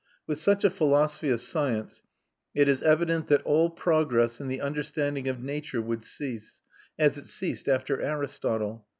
With 0.25 0.39
such 0.39 0.63
a 0.63 0.71
philosophy 0.71 1.29
of 1.29 1.41
science, 1.41 2.01
it 2.55 2.67
is 2.67 2.81
evident 2.81 3.27
that 3.27 3.43
all 3.43 3.69
progress 3.69 4.41
in 4.41 4.47
the 4.47 4.59
understanding 4.59 5.27
of 5.27 5.43
nature 5.43 5.79
would 5.79 6.03
cease, 6.03 6.63
as 6.97 7.19
it 7.19 7.27
ceased 7.27 7.67
after 7.69 8.01
Aristotle. 8.01 8.87